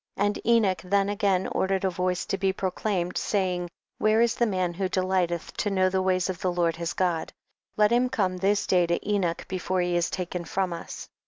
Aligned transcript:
30. 0.17 0.25
And 0.27 0.47
Enoch 0.47 0.81
then 0.83 1.09
again 1.09 1.45
ord 1.51 1.69
ered 1.69 1.83
a 1.83 1.89
voice 1.91 2.25
to 2.25 2.35
be 2.39 2.51
proclaimed, 2.51 3.19
say 3.19 3.53
ing, 3.53 3.69
where 3.99 4.19
is 4.19 4.33
the 4.33 4.47
man 4.47 4.73
who 4.73 4.89
delight 4.89 5.29
eth 5.31 5.55
to 5.57 5.69
know 5.69 5.89
the 5.89 6.01
ways 6.01 6.27
of 6.27 6.41
the 6.41 6.51
Lord 6.51 6.75
his 6.77 6.93
God, 6.93 7.31
let 7.77 7.91
him 7.91 8.09
come 8.09 8.37
this 8.37 8.65
day 8.65 8.87
to 8.87 9.07
Enoch 9.07 9.47
before 9.47 9.79
he 9.81 9.95
is 9.95 10.09
taken 10.09 10.43
from 10.43 10.73
us. 10.73 11.07